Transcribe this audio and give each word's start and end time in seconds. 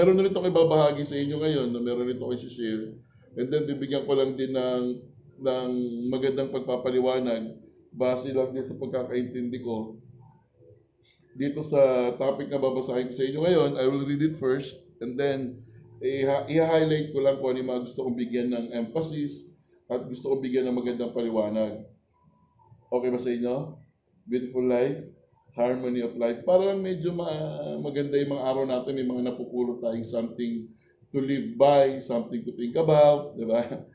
Meron 0.00 0.16
na 0.16 0.24
rin 0.24 0.32
itong 0.32 0.48
ibabahagi 0.48 1.04
sa 1.04 1.12
inyo 1.12 1.36
ngayon 1.36 1.76
na 1.76 1.80
meron 1.84 2.08
rin 2.08 2.16
itong 2.16 2.32
isi-share. 2.32 2.96
And 3.36 3.52
then 3.52 3.68
bibigyan 3.68 4.08
ko 4.08 4.16
lang 4.16 4.32
din 4.32 4.56
ng, 4.56 4.96
ng 5.44 5.70
magandang 6.08 6.48
pagpapaliwanag 6.48 7.52
base 7.92 8.32
lang 8.32 8.56
din 8.56 8.64
sa 8.64 8.80
pagkakaintindi 8.80 9.60
ko. 9.60 10.00
Dito 11.36 11.60
sa 11.60 12.16
topic 12.16 12.48
na 12.48 12.56
babasahin 12.56 13.12
ko 13.12 13.14
sa 13.14 13.28
inyo 13.28 13.40
ngayon, 13.44 13.70
I 13.76 13.84
will 13.92 14.08
read 14.08 14.24
it 14.24 14.40
first 14.40 14.88
and 15.04 15.20
then 15.20 15.68
i-highlight 16.00 17.12
ko 17.12 17.20
lang 17.20 17.36
kung 17.36 17.52
ano 17.52 17.60
yung 17.60 17.68
mga 17.68 17.84
gusto 17.84 18.08
kong 18.08 18.16
bigyan 18.16 18.48
ng 18.56 18.66
emphasis 18.72 19.52
at 19.92 20.08
gusto 20.08 20.32
kong 20.32 20.40
bigyan 20.40 20.64
ng 20.72 20.80
magandang 20.80 21.12
paliwanag. 21.12 21.84
Okay 22.88 23.10
ba 23.12 23.20
sa 23.20 23.36
inyo? 23.36 23.76
Beautiful 24.24 24.64
life, 24.64 25.04
harmony 25.54 26.00
of 26.00 26.16
life. 26.16 26.42
Para 26.46 26.70
lang 26.70 26.82
medyo 26.82 27.10
ma- 27.14 27.78
maganda 27.82 28.16
yung 28.18 28.34
mga 28.34 28.46
araw 28.46 28.64
natin, 28.66 28.94
may 28.96 29.06
mga 29.06 29.32
napupulot 29.32 29.82
tayong 29.82 30.06
something 30.06 30.70
to 31.10 31.18
live 31.18 31.58
by, 31.58 31.98
something 31.98 32.42
to 32.46 32.52
think 32.54 32.76
about, 32.78 33.34
di 33.38 33.46
ba? 33.46 33.62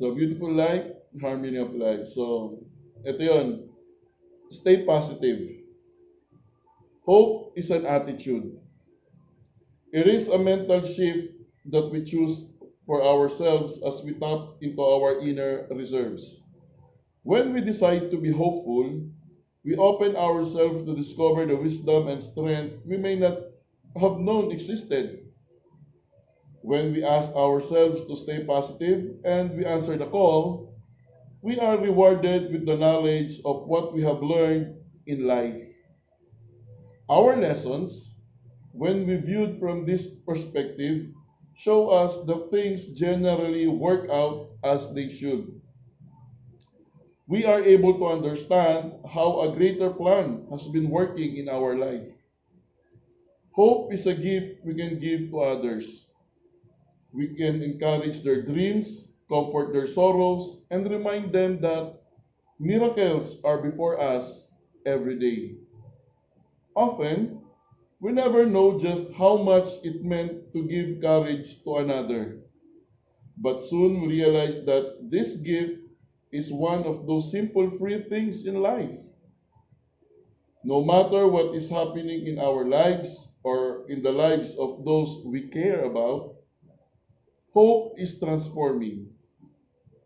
So, 0.00 0.10
beautiful 0.18 0.50
life, 0.50 0.88
harmony 1.20 1.60
of 1.62 1.76
life. 1.78 2.10
So, 2.10 2.58
ito 3.06 3.22
yon. 3.22 3.70
Stay 4.50 4.82
positive. 4.82 5.62
Hope 7.06 7.52
is 7.54 7.70
an 7.70 7.86
attitude. 7.86 8.58
It 9.92 10.08
is 10.08 10.26
a 10.32 10.40
mental 10.42 10.82
shift 10.82 11.38
that 11.70 11.92
we 11.92 12.02
choose 12.02 12.56
for 12.86 13.04
ourselves 13.04 13.84
as 13.84 14.02
we 14.02 14.18
tap 14.18 14.58
into 14.58 14.82
our 14.82 15.20
inner 15.20 15.68
reserves. 15.70 16.42
When 17.22 17.52
we 17.52 17.60
decide 17.60 18.10
to 18.10 18.18
be 18.18 18.32
hopeful, 18.32 19.06
we 19.64 19.76
open 19.76 20.16
ourselves 20.16 20.84
to 20.84 20.94
discover 20.96 21.46
the 21.46 21.56
wisdom 21.56 22.08
and 22.08 22.22
strength 22.22 22.84
we 22.84 22.96
may 22.96 23.16
not 23.16 23.38
have 24.00 24.18
known 24.18 24.50
existed. 24.50 25.20
When 26.62 26.92
we 26.92 27.04
ask 27.04 27.34
ourselves 27.36 28.06
to 28.06 28.16
stay 28.16 28.44
positive 28.44 29.16
and 29.24 29.56
we 29.56 29.64
answer 29.64 29.96
the 29.96 30.06
call, 30.06 30.74
we 31.42 31.58
are 31.58 31.78
rewarded 31.78 32.52
with 32.52 32.66
the 32.66 32.76
knowledge 32.76 33.40
of 33.44 33.66
what 33.66 33.92
we 33.92 34.02
have 34.02 34.22
learned 34.22 34.76
in 35.06 35.26
life. 35.26 35.62
Our 37.08 37.36
lessons, 37.36 38.20
when 38.72 39.06
we 39.06 39.16
viewed 39.16 39.58
from 39.58 39.86
this 39.86 40.20
perspective, 40.20 41.06
show 41.54 41.90
us 41.90 42.24
that 42.26 42.50
things 42.50 42.94
generally 42.94 43.66
work 43.68 44.08
out 44.10 44.50
as 44.64 44.94
they 44.94 45.10
should. 45.10 45.61
We 47.26 47.44
are 47.46 47.60
able 47.60 47.98
to 47.98 48.06
understand 48.06 48.92
how 49.08 49.40
a 49.40 49.56
greater 49.56 49.90
plan 49.90 50.46
has 50.52 50.68
been 50.68 50.88
working 50.88 51.36
in 51.36 51.48
our 51.48 51.76
life. 51.76 52.06
Hope 53.52 53.92
is 53.92 54.06
a 54.06 54.14
gift 54.14 54.64
we 54.64 54.74
can 54.74 54.98
give 54.98 55.30
to 55.30 55.40
others. 55.40 56.12
We 57.12 57.28
can 57.36 57.62
encourage 57.62 58.22
their 58.22 58.42
dreams, 58.42 59.14
comfort 59.28 59.72
their 59.72 59.86
sorrows, 59.86 60.64
and 60.70 60.90
remind 60.90 61.32
them 61.32 61.60
that 61.60 62.02
miracles 62.58 63.44
are 63.44 63.58
before 63.62 64.00
us 64.00 64.54
every 64.86 65.18
day. 65.18 65.56
Often, 66.76 67.40
we 68.00 68.12
never 68.12 68.46
know 68.46 68.78
just 68.78 69.14
how 69.14 69.36
much 69.36 69.84
it 69.84 70.04
meant 70.04 70.52
to 70.52 70.66
give 70.68 71.00
courage 71.00 71.62
to 71.64 71.76
another. 71.76 72.40
But 73.36 73.62
soon 73.62 74.00
we 74.00 74.08
realize 74.08 74.64
that 74.66 75.10
this 75.10 75.36
gift 75.36 75.81
is 76.32 76.50
one 76.50 76.84
of 76.84 77.06
those 77.06 77.30
simple 77.30 77.70
free 77.78 78.02
things 78.02 78.46
in 78.46 78.60
life. 78.60 78.98
No 80.64 80.82
matter 80.82 81.26
what 81.28 81.54
is 81.54 81.68
happening 81.70 82.26
in 82.26 82.38
our 82.38 82.64
lives 82.64 83.36
or 83.44 83.84
in 83.88 84.02
the 84.02 84.12
lives 84.12 84.58
of 84.58 84.84
those 84.84 85.22
we 85.26 85.48
care 85.48 85.84
about, 85.84 86.36
hope 87.52 87.94
is 87.98 88.18
transforming. 88.18 89.12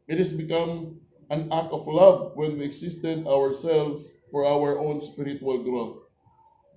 It 0.08 0.18
has 0.18 0.32
become 0.32 1.00
an 1.30 1.52
act 1.52 1.72
of 1.72 1.86
love 1.86 2.32
when 2.34 2.58
we 2.58 2.64
extend 2.64 3.28
ourselves 3.28 4.10
for 4.30 4.46
our 4.46 4.78
own 4.78 5.00
spiritual 5.00 5.62
growth, 5.62 5.98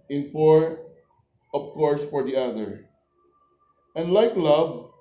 and 0.09 0.29
for, 0.29 0.79
of 1.53 1.73
course, 1.73 2.07
for 2.09 2.23
the 2.23 2.35
other. 2.35 2.85
And 3.95 4.13
like 4.13 4.35
love, 4.35 4.91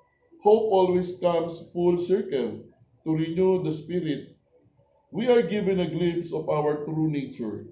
hope 0.43 0.71
always 0.71 1.19
comes 1.19 1.71
full 1.71 1.99
circle 1.99 2.63
to 3.03 3.15
renew 3.15 3.63
the 3.63 3.71
spirit. 3.71 4.38
We 5.11 5.27
are 5.27 5.41
given 5.41 5.79
a 5.79 5.89
glimpse 5.89 6.33
of 6.33 6.49
our 6.49 6.85
true 6.85 7.09
nature 7.09 7.65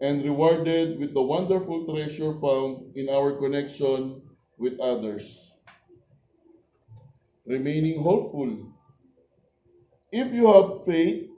and 0.00 0.24
rewarded 0.24 0.98
with 0.98 1.12
the 1.12 1.22
wonderful 1.22 1.84
treasure 1.84 2.32
found 2.32 2.96
in 2.96 3.10
our 3.10 3.32
connection 3.36 4.22
with 4.56 4.80
others. 4.80 5.52
Remaining 7.44 8.02
hopeful. 8.02 8.72
If 10.10 10.32
you 10.32 10.46
have 10.46 10.84
faith, 10.84 11.28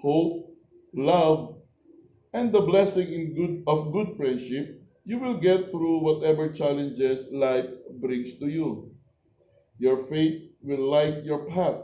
hope, 0.00 0.54
love, 0.94 1.56
and 2.32 2.52
the 2.52 2.60
blessing 2.60 3.12
in 3.12 3.34
good 3.34 3.64
of 3.66 3.92
good 3.92 4.14
friendship, 4.16 4.80
you 5.04 5.18
will 5.18 5.38
get 5.38 5.70
through 5.72 5.98
whatever 5.98 6.50
challenges 6.50 7.32
life 7.32 7.70
brings 7.98 8.38
to 8.38 8.46
you. 8.46 8.94
Your 9.78 9.98
faith 9.98 10.52
will 10.62 10.90
light 10.90 11.24
your 11.24 11.46
path. 11.46 11.82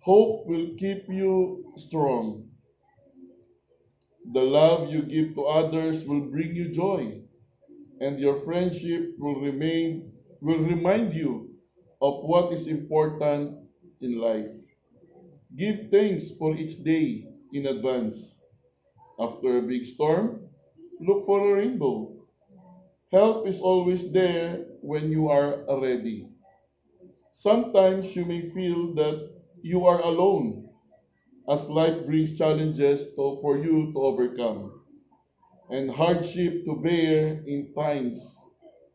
Hope 0.00 0.46
will 0.46 0.68
keep 0.78 1.08
you 1.08 1.69
strong. 1.76 2.50
The 4.32 4.42
love 4.42 4.90
you 4.90 5.02
give 5.02 5.34
to 5.34 5.44
others 5.44 6.08
will 6.08 6.30
bring 6.30 6.54
you 6.54 6.72
joy, 6.72 7.22
and 8.00 8.18
your 8.20 8.38
friendship 8.40 9.16
will 9.18 9.40
remain 9.40 10.12
will 10.40 10.58
remind 10.60 11.12
you 11.14 11.56
of 12.00 12.24
what 12.24 12.52
is 12.52 12.66
important 12.68 13.58
in 14.00 14.18
life. 14.18 14.54
Give 15.54 15.90
thanks 15.90 16.36
for 16.38 16.56
each 16.56 16.82
day 16.82 17.28
in 17.52 17.66
advance. 17.66 18.42
After 19.18 19.58
a 19.58 19.62
big 19.62 19.86
storm, 19.86 20.48
look 21.00 21.26
for 21.26 21.40
a 21.50 21.54
rainbow. 21.54 22.12
Help 23.12 23.46
is 23.46 23.60
always 23.60 24.12
there 24.12 24.64
when 24.80 25.10
you 25.12 25.28
are 25.28 25.64
ready. 25.68 26.28
Sometimes 27.32 28.16
you 28.16 28.24
may 28.24 28.42
feel 28.42 28.94
that 28.94 29.30
you 29.62 29.86
are 29.86 30.00
alone 30.00 30.69
as 31.48 31.70
life 31.70 32.04
brings 32.06 32.36
challenges 32.36 33.14
to, 33.16 33.38
for 33.40 33.58
you 33.58 33.92
to 33.92 33.98
overcome 33.98 34.80
and 35.70 35.90
hardship 35.90 36.64
to 36.64 36.76
bear 36.82 37.40
in 37.46 37.72
times 37.74 38.18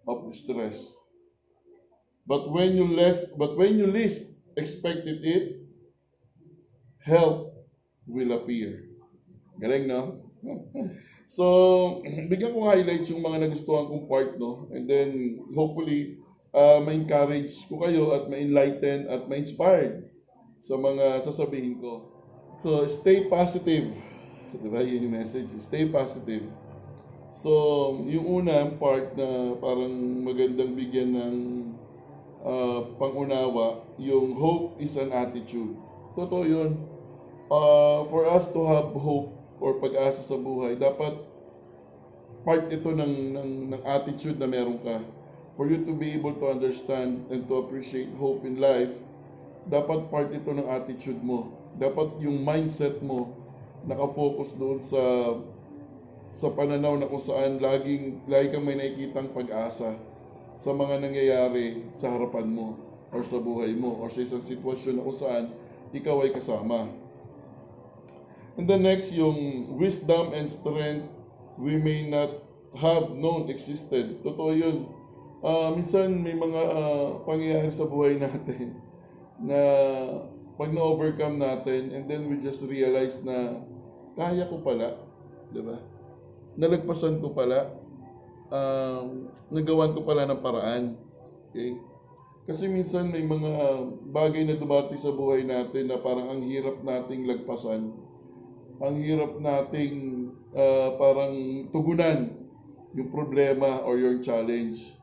of 0.08 0.28
distress. 0.28 1.10
But 2.28 2.52
when 2.52 2.76
you 2.76 2.88
less 2.88 3.34
but 3.38 3.56
when 3.56 3.78
you 3.78 3.88
least 3.88 4.42
expected 4.58 5.24
it, 5.24 5.62
help 7.00 7.54
will 8.08 8.34
appear. 8.34 8.90
Galing, 9.62 9.88
no? 9.88 10.26
so, 11.28 12.02
bigyan 12.32 12.52
ko 12.52 12.68
highlights 12.68 13.14
yung 13.14 13.24
mga 13.24 13.48
nagustuhan 13.48 13.88
kong 13.88 14.06
part, 14.10 14.36
no? 14.36 14.68
And 14.74 14.90
then, 14.90 15.40
hopefully, 15.54 16.20
uh, 16.52 16.82
ma-encourage 16.84 17.54
ko 17.72 17.84
kayo 17.86 18.18
at 18.18 18.28
ma-enlighten 18.28 19.08
at 19.08 19.30
ma-inspired 19.30 20.12
sa 20.60 20.76
mga 20.76 21.22
sasabihin 21.24 21.78
ko. 21.80 22.15
So, 22.66 22.90
stay 22.90 23.30
positive. 23.30 23.94
Diba? 24.58 24.82
Yun 24.82 25.06
yung 25.06 25.22
message. 25.22 25.54
Stay 25.62 25.86
positive. 25.86 26.42
So, 27.38 27.54
yung 28.10 28.26
una 28.42 28.74
part 28.82 29.14
na 29.14 29.54
parang 29.62 29.94
magandang 30.26 30.74
bigyan 30.74 31.14
ng 31.14 31.36
uh, 32.42 32.90
pangunawa, 32.98 33.86
yung 34.02 34.34
hope 34.34 34.82
is 34.82 34.98
an 34.98 35.14
attitude. 35.14 35.78
Totoo 36.18 36.42
yun. 36.42 36.74
Uh, 37.54 38.10
for 38.10 38.26
us 38.34 38.50
to 38.50 38.66
have 38.66 38.90
hope 38.98 39.30
or 39.62 39.78
pag-asa 39.78 40.26
sa 40.26 40.34
buhay, 40.34 40.74
dapat 40.74 41.22
part 42.50 42.66
ito 42.74 42.90
ng, 42.90 43.14
ng, 43.38 43.52
ng 43.78 43.82
attitude 43.86 44.42
na 44.42 44.50
meron 44.50 44.82
ka. 44.82 45.06
For 45.54 45.70
you 45.70 45.86
to 45.86 45.94
be 45.94 46.18
able 46.18 46.34
to 46.42 46.50
understand 46.50 47.30
and 47.30 47.46
to 47.46 47.62
appreciate 47.62 48.10
hope 48.18 48.42
in 48.42 48.58
life, 48.58 48.90
dapat 49.70 50.10
part 50.10 50.34
ito 50.34 50.50
ng 50.50 50.66
attitude 50.66 51.22
mo. 51.22 51.62
Dapat 51.76 52.24
yung 52.24 52.44
mindset 52.44 53.04
mo 53.04 53.36
nakafocus 53.86 54.58
doon 54.58 54.80
sa 54.82 55.02
sa 56.36 56.52
pananaw 56.52 57.00
na 57.00 57.08
kung 57.08 57.24
saan 57.24 57.64
laging 57.64 58.28
lagi 58.28 58.52
kang 58.52 58.68
may 58.68 58.76
nakikitang 58.76 59.32
pag-asa 59.32 59.96
sa 60.60 60.72
mga 60.76 61.00
nangyayari 61.00 61.88
sa 61.96 62.12
harapan 62.12 62.52
mo 62.52 62.76
or 63.16 63.24
sa 63.24 63.40
buhay 63.40 63.72
mo 63.72 64.04
or 64.04 64.12
sa 64.12 64.20
isang 64.20 64.44
sitwasyon 64.44 65.00
na 65.00 65.06
kung 65.06 65.16
saan 65.16 65.46
ikaw 65.96 66.20
ay 66.28 66.36
kasama. 66.36 66.92
And 68.56 68.68
the 68.68 68.80
next, 68.80 69.16
yung 69.16 69.68
wisdom 69.80 70.32
and 70.36 70.48
strength 70.52 71.08
we 71.56 71.80
may 71.80 72.08
not 72.08 72.32
have 72.76 73.16
known 73.16 73.48
existed. 73.48 74.20
Totoo 74.24 74.52
yun. 74.52 74.78
Uh, 75.40 75.72
minsan 75.76 76.20
may 76.20 76.36
mga 76.36 76.62
uh, 76.72 77.08
pangyayari 77.24 77.72
sa 77.72 77.88
buhay 77.88 78.20
natin 78.20 78.76
na 79.40 79.60
pag 80.56 80.72
na-overcome 80.72 81.40
natin 81.40 81.92
and 81.92 82.08
then 82.08 82.32
we 82.32 82.40
just 82.40 82.64
realize 82.68 83.24
na 83.28 83.60
kaya 84.16 84.48
ko 84.48 84.64
pala, 84.64 84.96
di 85.52 85.60
ba? 85.60 85.76
Nalagpasan 86.56 87.20
ko 87.20 87.36
pala. 87.36 87.86
um, 88.54 89.30
nagawan 89.50 89.94
ko 89.98 90.06
pala 90.06 90.30
ng 90.30 90.42
paraan. 90.42 90.84
Okay? 91.52 91.78
Kasi 92.46 92.70
minsan 92.70 93.10
may 93.10 93.26
mga 93.26 93.54
bagay 94.14 94.46
na 94.46 94.56
dumating 94.56 95.02
sa 95.02 95.10
buhay 95.10 95.42
natin 95.42 95.90
na 95.90 95.98
parang 95.98 96.30
ang 96.30 96.42
hirap 96.46 96.78
nating 96.86 97.26
lagpasan. 97.26 97.90
Ang 98.86 98.96
hirap 99.02 99.42
nating 99.42 100.30
ah, 100.54 100.94
parang 101.00 101.66
tugunan 101.74 102.38
yung 102.94 103.10
problema 103.10 103.82
or 103.82 103.98
your 103.98 104.22
challenge. 104.22 104.94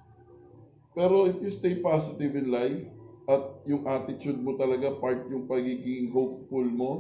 Pero 0.95 1.27
if 1.27 1.43
you 1.43 1.51
stay 1.51 1.83
positive 1.83 2.39
in 2.39 2.53
life 2.53 2.85
at 3.33 3.45
yung 3.65 3.89
attitude 3.89 4.41
mo 4.41 4.55
talaga 4.61 4.93
part 5.01 5.25
yung 5.33 5.49
pagiging 5.49 6.13
hopeful 6.13 6.65
mo, 6.69 6.91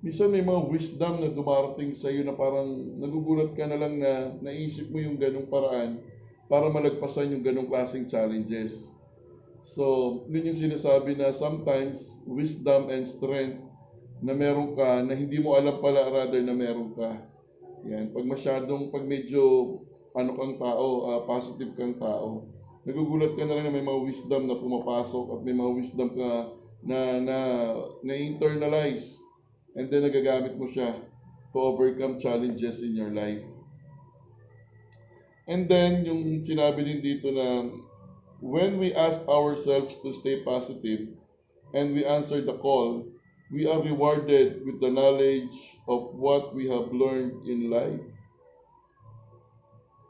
minsan 0.00 0.30
may 0.32 0.40
mga 0.40 0.70
wisdom 0.70 1.20
na 1.20 1.28
dumarating 1.28 1.92
sa 1.92 2.08
iyo 2.08 2.24
na 2.24 2.32
parang 2.32 2.70
nagugulat 2.96 3.52
ka 3.52 3.66
na 3.66 3.76
lang 3.76 3.98
na 3.98 4.32
naisip 4.40 4.88
mo 4.94 5.02
yung 5.02 5.18
ganong 5.18 5.50
paraan 5.50 6.00
para 6.46 6.70
malagpasan 6.70 7.34
yung 7.34 7.44
ganong 7.44 7.68
klaseng 7.68 8.08
challenges. 8.08 8.96
So, 9.60 10.24
yun 10.32 10.50
yung 10.50 10.56
sinasabi 10.56 11.20
na 11.20 11.36
sometimes 11.36 12.24
wisdom 12.24 12.88
and 12.88 13.04
strength 13.04 13.60
na 14.24 14.32
meron 14.32 14.72
ka 14.72 15.04
na 15.04 15.12
hindi 15.12 15.36
mo 15.40 15.56
alam 15.56 15.80
pala 15.80 16.08
rather 16.08 16.40
na 16.40 16.56
meron 16.56 16.96
ka. 16.96 17.10
Yan, 17.88 18.12
pag 18.12 18.24
masyadong, 18.24 18.92
pag 18.92 19.04
medyo 19.04 19.76
ano 20.12 20.30
kang 20.36 20.56
tao, 20.60 20.86
ah, 21.12 21.20
positive 21.24 21.72
kang 21.76 21.96
tao, 21.96 22.44
nagugulat 22.84 23.36
ka 23.36 23.44
na 23.44 23.54
lang 23.60 23.68
na 23.68 23.74
may 23.74 23.84
mga 23.84 24.00
wisdom 24.04 24.48
na 24.48 24.56
pumapasok 24.56 25.36
at 25.36 25.40
may 25.44 25.52
mga 25.52 25.72
wisdom 25.76 26.08
ka 26.16 26.30
na 26.80 27.20
na 27.20 27.38
na 28.00 28.14
internalize 28.16 29.20
and 29.76 29.92
then 29.92 30.04
nagagamit 30.04 30.56
mo 30.56 30.64
siya 30.64 30.96
to 31.52 31.58
overcome 31.60 32.16
challenges 32.16 32.80
in 32.80 32.96
your 32.96 33.12
life. 33.12 33.42
And 35.50 35.66
then 35.66 36.06
yung 36.06 36.46
sinabi 36.46 36.86
din 36.86 37.00
dito 37.02 37.28
na 37.34 37.68
when 38.40 38.78
we 38.78 38.94
ask 38.94 39.26
ourselves 39.28 39.98
to 40.00 40.14
stay 40.14 40.40
positive 40.46 41.10
and 41.74 41.92
we 41.92 42.06
answer 42.06 42.40
the 42.40 42.56
call, 42.56 43.04
we 43.50 43.66
are 43.66 43.82
rewarded 43.82 44.62
with 44.64 44.78
the 44.80 44.90
knowledge 44.90 45.54
of 45.90 46.14
what 46.14 46.54
we 46.54 46.70
have 46.70 46.94
learned 46.94 47.44
in 47.50 47.68
life. 47.68 48.00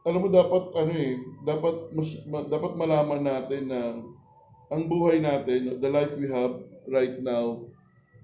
Alam 0.01 0.21
mo 0.25 0.29
dapat 0.33 0.65
ano 0.81 0.93
eh, 0.97 1.21
dapat 1.45 1.93
mas, 1.93 2.25
ma- 2.25 2.49
dapat 2.49 2.73
malaman 2.73 3.21
natin 3.21 3.69
na 3.69 4.01
ang 4.73 4.83
buhay 4.89 5.21
natin, 5.21 5.77
the 5.77 5.91
life 5.93 6.17
we 6.17 6.31
have 6.33 6.57
right 6.89 7.21
now, 7.21 7.69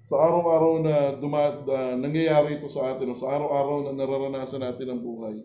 sa 0.09 0.17
araw-araw 0.17 0.81
na 0.81 0.97
duma, 1.19 1.53
ah, 1.69 1.95
nangyayari 1.99 2.57
ito 2.57 2.71
sa 2.71 2.95
atin, 2.95 3.13
o 3.13 3.19
sa 3.19 3.29
araw-araw 3.29 3.91
na 3.91 3.93
nararanasan 3.93 4.63
natin 4.65 4.89
ang 4.89 5.01
buhay, 5.05 5.37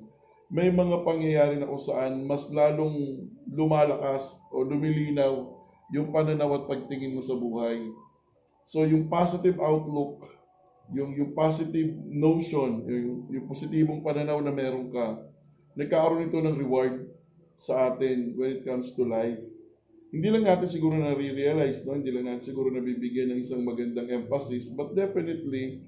may 0.48 0.72
mga 0.72 1.04
pangyayari 1.04 1.60
na 1.60 1.68
kung 1.68 1.84
saan 1.84 2.24
mas 2.24 2.48
lalong 2.52 3.28
lumalakas 3.52 4.44
o 4.56 4.64
lumilinaw 4.64 5.52
yung 5.92 6.16
pananaw 6.16 6.60
at 6.60 6.68
pagtingin 6.68 7.16
mo 7.16 7.24
sa 7.24 7.36
buhay. 7.36 7.92
So 8.64 8.88
yung 8.88 9.12
positive 9.12 9.60
outlook, 9.60 10.28
yung 10.96 11.12
yung 11.16 11.32
positive 11.36 11.92
notion, 12.08 12.88
yung, 12.88 13.28
yung 13.32 13.46
positibong 13.48 14.04
pananaw 14.04 14.40
na 14.44 14.52
meron 14.52 14.92
ka, 14.92 15.31
nagkakaroon 15.82 16.30
ito 16.30 16.40
ng 16.40 16.58
reward 16.62 17.10
sa 17.58 17.94
atin 17.94 18.38
when 18.38 18.62
it 18.62 18.64
comes 18.66 18.94
to 18.94 19.06
life. 19.06 19.42
Hindi 20.12 20.28
lang 20.28 20.46
natin 20.46 20.68
siguro 20.68 21.00
na-realize, 21.00 21.88
no? 21.88 21.96
hindi 21.96 22.12
lang 22.12 22.28
natin 22.28 22.52
siguro 22.52 22.70
nabibigyan 22.70 23.32
ng 23.32 23.42
isang 23.42 23.64
magandang 23.64 24.12
emphasis, 24.12 24.76
but 24.78 24.92
definitely, 24.94 25.82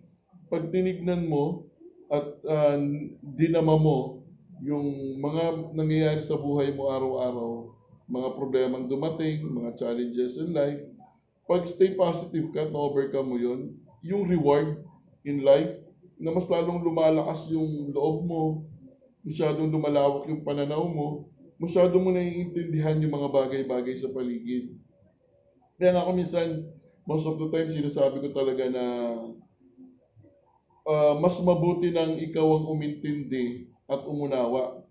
pag 0.47 0.71
tinignan 0.71 1.27
mo 1.27 1.67
at 2.07 2.29
uh, 2.45 2.77
dinama 3.21 3.75
mo 3.75 4.23
yung 4.63 5.19
mga 5.19 5.75
nangyayari 5.75 6.23
sa 6.23 6.39
buhay 6.39 6.71
mo 6.71 6.87
araw-araw, 6.87 7.51
mga 8.07 8.29
problemang 8.37 8.87
dumating, 8.87 9.43
mga 9.43 9.75
challenges 9.75 10.39
in 10.39 10.55
life, 10.55 10.79
pag 11.43 11.67
stay 11.67 11.91
positive 11.97 12.47
ka 12.55 12.69
at 12.69 12.71
na-overcome 12.71 13.27
mo 13.27 13.35
yun, 13.35 13.75
yung 13.99 14.23
reward 14.23 14.79
in 15.27 15.43
life, 15.43 15.83
na 16.15 16.31
mas 16.31 16.47
lalong 16.47 16.79
lumalakas 16.79 17.51
yung 17.51 17.91
loob 17.91 18.23
mo, 18.23 18.41
masyadong 19.23 19.71
lumalawak 19.71 20.27
yung 20.27 20.43
pananaw 20.43 20.83
mo, 20.83 21.31
masyado 21.55 21.95
mo 21.97 22.11
naiintindihan 22.11 22.99
yung 22.99 23.15
mga 23.15 23.29
bagay-bagay 23.31 23.95
sa 23.95 24.11
paligid. 24.11 24.75
Kaya 25.79 25.95
nga 25.95 26.03
ako 26.03 26.11
minsan, 26.13 26.67
most 27.07 27.25
of 27.25 27.39
the 27.39 27.47
time, 27.49 27.71
sinasabi 27.71 28.19
ko 28.19 28.29
talaga 28.35 28.67
na 28.67 28.85
ah, 30.87 31.15
mas 31.17 31.39
mabuti 31.39 31.89
nang 31.89 32.19
ikaw 32.19 32.45
ang 32.59 32.65
umintindi 32.67 33.71
at 33.87 34.03
umunawa 34.03 34.83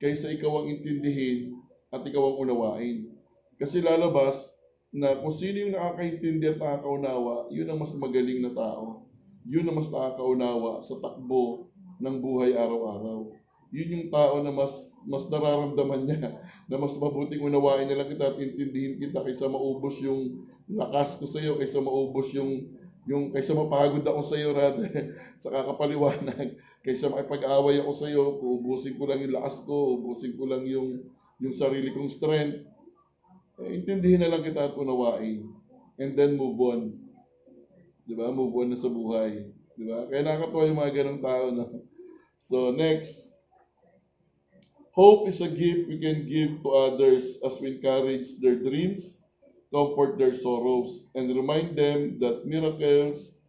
kaysa 0.00 0.32
ikaw 0.32 0.64
ang 0.64 0.72
intindihin 0.72 1.60
at 1.92 2.02
ikaw 2.04 2.34
ang 2.34 2.48
unawain. 2.48 3.12
Kasi 3.60 3.84
lalabas 3.84 4.58
na 4.90 5.14
kung 5.20 5.34
sino 5.34 5.60
yung 5.60 5.74
nakakaintindi 5.76 6.54
at 6.54 6.58
nakakaunawa, 6.58 7.48
yun 7.50 7.68
ang 7.70 7.78
mas 7.82 7.94
magaling 7.98 8.42
na 8.42 8.52
tao. 8.54 9.06
Yun 9.46 9.68
ang 9.68 9.76
mas 9.76 9.92
nakakaunawa 9.92 10.80
sa 10.80 10.98
takbo 10.98 11.68
ng 12.00 12.16
buhay 12.18 12.56
araw-araw. 12.56 13.43
Yun 13.74 13.90
yung 13.90 14.06
tao 14.14 14.38
na 14.38 14.54
mas 14.54 15.02
mas 15.02 15.26
nararamdaman 15.26 16.06
niya 16.06 16.38
na 16.70 16.76
mas 16.78 16.94
mabuting 16.94 17.42
unawain 17.42 17.90
na 17.90 17.98
lang 17.98 18.06
kita 18.06 18.30
at 18.30 18.38
intindihin 18.38 19.02
kita 19.02 19.18
kaysa 19.18 19.50
maubos 19.50 19.98
yung 20.06 20.46
lakas 20.70 21.18
ko 21.18 21.26
sa 21.26 21.42
iyo, 21.42 21.58
kaysa 21.58 21.82
maubos 21.82 22.30
yung 22.38 22.70
yung 23.04 23.34
kaysa 23.34 23.52
mapagod 23.52 24.06
ako 24.06 24.22
sa 24.22 24.38
iyo 24.38 24.54
rather 24.54 24.86
sa 25.42 25.50
kakapaliwanag, 25.50 26.56
kaysa 26.86 27.10
makipag-away 27.10 27.82
ako 27.82 27.92
sa 27.92 28.06
iyo, 28.06 28.38
uubusin 28.38 28.94
ko 28.94 29.10
lang 29.10 29.26
yung 29.26 29.34
lakas 29.34 29.66
ko, 29.66 29.98
uubusin 29.98 30.38
ko 30.38 30.46
lang 30.46 30.62
yung 30.64 31.02
yung 31.42 31.52
sarili 31.52 31.90
kong 31.90 32.08
strength. 32.08 32.62
Eh, 33.58 33.70
intindihin 33.74 34.22
na 34.22 34.30
lang 34.30 34.46
kita 34.46 34.70
at 34.70 34.78
unawain. 34.78 35.50
And 35.98 36.14
then 36.14 36.38
move 36.38 36.58
on. 36.58 36.94
Di 38.06 38.14
ba? 38.14 38.30
Move 38.30 38.54
on 38.54 38.68
na 38.70 38.78
sa 38.78 38.90
buhay. 38.90 39.46
Di 39.78 39.84
ba? 39.86 40.06
Kaya 40.10 40.22
nakakatuwa 40.26 40.68
yung 40.70 40.80
mga 40.80 40.94
ganong 40.94 41.22
tao 41.22 41.44
na. 41.54 41.64
So 42.38 42.74
next, 42.74 43.33
hope 44.94 45.26
is 45.26 45.42
a 45.42 45.50
gift 45.50 45.90
we 45.90 45.98
can 45.98 46.22
give 46.22 46.62
to 46.62 46.70
others 46.70 47.42
as 47.42 47.58
we 47.58 47.74
encourage 47.74 48.38
their 48.38 48.54
dreams, 48.54 49.26
comfort 49.74 50.16
their 50.18 50.34
sorrows, 50.34 51.10
and 51.18 51.34
remind 51.34 51.74
them 51.74 52.22
that 52.22 52.46
miracles 52.46 53.42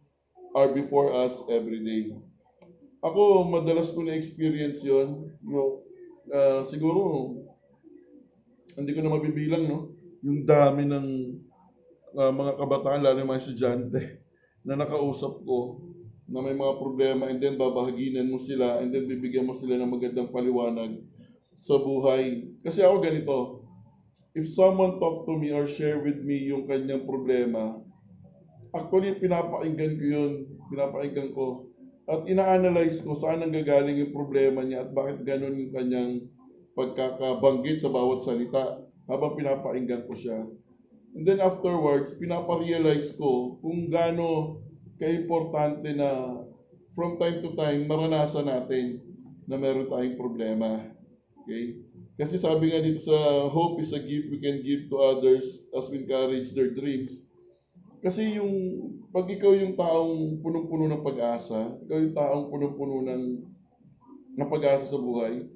are 0.58 0.74
before 0.74 1.14
us 1.14 1.46
every 1.46 1.86
day. 1.86 2.10
Ako, 2.98 3.46
madalas 3.46 3.94
ko 3.94 4.02
na-experience 4.02 4.82
yon 4.82 5.30
no, 5.46 5.86
ah, 6.34 6.66
siguro, 6.66 7.30
hindi 8.74 8.90
ko 8.90 9.00
na 9.06 9.14
mabibilang, 9.14 9.64
no? 9.70 9.94
Yung 10.26 10.42
dami 10.42 10.82
ng 10.82 11.06
ah, 12.18 12.34
mga 12.34 12.52
kabataan, 12.58 13.06
lalo 13.06 13.22
mga 13.22 13.42
estudyante, 13.46 14.02
na 14.66 14.74
nakausap 14.74 15.46
ko, 15.46 15.78
na 16.26 16.42
may 16.42 16.58
mga 16.58 16.74
problema, 16.82 17.30
and 17.30 17.38
then 17.38 17.54
babahaginan 17.54 18.26
mo 18.26 18.42
sila, 18.42 18.82
and 18.82 18.90
then 18.90 19.06
bibigyan 19.06 19.46
mo 19.46 19.54
sila 19.54 19.78
ng 19.78 19.94
magandang 19.94 20.34
paliwanag 20.34 20.98
sa 21.60 21.80
buhay. 21.80 22.56
Kasi 22.62 22.84
ako 22.84 22.96
ganito, 23.00 23.38
if 24.36 24.44
someone 24.44 25.00
talk 25.00 25.24
to 25.24 25.34
me 25.36 25.52
or 25.52 25.64
share 25.64 26.00
with 26.04 26.20
me 26.20 26.48
yung 26.48 26.68
kanyang 26.68 27.08
problema, 27.08 27.80
actually 28.76 29.16
pinapakinggan 29.16 29.96
ko 29.96 30.04
yun, 30.04 30.32
pinapakinggan 30.68 31.32
ko. 31.32 31.72
At 32.06 32.28
ina-analyze 32.30 33.02
ko 33.02 33.18
saan 33.18 33.42
ang 33.42 33.50
gagaling 33.50 33.98
yung 33.98 34.14
problema 34.14 34.62
niya 34.62 34.86
at 34.86 34.94
bakit 34.94 35.26
ganun 35.26 35.58
yung 35.58 35.74
kanyang 35.74 36.12
pagkakabanggit 36.76 37.82
sa 37.82 37.90
bawat 37.90 38.22
salita 38.22 38.84
habang 39.08 39.34
pinapakinggan 39.34 40.06
ko 40.06 40.14
siya. 40.14 40.44
And 41.16 41.24
then 41.24 41.40
afterwards, 41.40 42.20
pinaparealize 42.20 43.16
ko 43.16 43.56
kung 43.64 43.88
gaano 43.88 44.60
ka-importante 45.00 45.96
na 45.96 46.44
from 46.92 47.16
time 47.16 47.40
to 47.40 47.56
time 47.56 47.88
maranasan 47.88 48.52
natin 48.52 49.00
na 49.48 49.56
meron 49.56 49.88
tayong 49.88 50.20
problema. 50.20 50.95
Okay? 51.46 51.78
Kasi 52.18 52.42
sabi 52.42 52.74
nga 52.74 52.82
dito 52.82 52.98
sa 52.98 53.46
hope 53.46 53.78
is 53.78 53.94
a 53.94 54.02
gift 54.02 54.34
we 54.34 54.42
can 54.42 54.66
give 54.66 54.90
to 54.90 54.98
others 54.98 55.70
as 55.70 55.86
we 55.94 56.02
encourage 56.02 56.50
their 56.58 56.74
dreams. 56.74 57.30
Kasi 58.02 58.42
yung 58.42 58.52
pag 59.14 59.30
ikaw 59.30 59.54
yung 59.54 59.78
taong 59.78 60.42
punong-puno 60.42 60.90
ng 60.90 61.06
pag-asa, 61.06 61.78
ikaw 61.86 61.96
yung 62.02 62.16
taong 62.18 62.44
punong-puno 62.50 63.06
ng, 63.06 63.22
ng 64.42 64.48
pag-asa 64.50 64.90
sa 64.90 64.98
buhay, 64.98 65.46